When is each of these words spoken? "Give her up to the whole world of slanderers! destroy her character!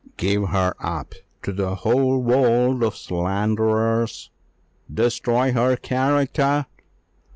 "Give 0.17 0.49
her 0.49 0.73
up 0.79 1.13
to 1.43 1.53
the 1.53 1.75
whole 1.75 2.17
world 2.23 2.81
of 2.83 2.95
slanderers! 2.97 4.31
destroy 4.91 5.51
her 5.53 5.75
character! 5.75 6.65